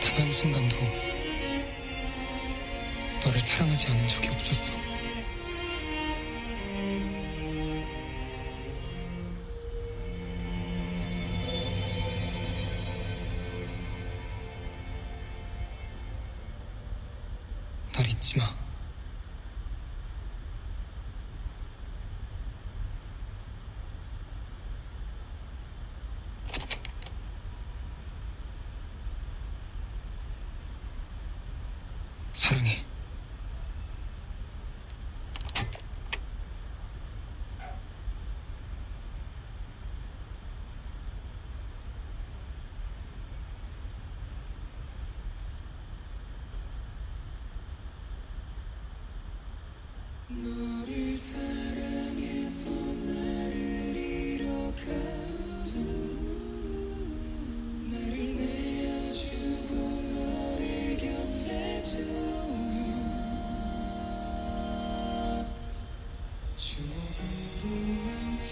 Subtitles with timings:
[0.00, 0.76] 단 한 순간도
[3.24, 4.72] 너를 사랑하지 않은 적이 없었어.
[17.92, 18.63] 날 잊지 마.
[32.34, 32.84] 사랑해.
[50.28, 51.53] 너를 사랑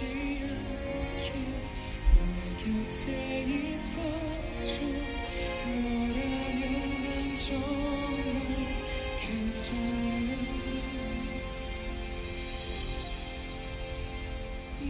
[0.00, 1.28] 남지 않게
[2.16, 2.24] 내
[2.64, 3.04] 곁에
[3.42, 4.74] 있어줘.
[5.66, 6.62] 너라면
[7.04, 8.18] 난 정말
[9.20, 10.30] 괜찮아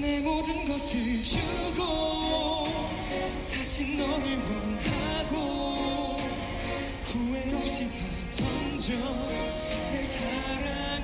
[0.00, 2.64] 내 모든 것을 주고
[3.52, 6.16] 다시 너를 원하고
[7.04, 7.98] 후회 없이 다
[8.30, 8.94] 던져.
[9.92, 11.03] 내 사랑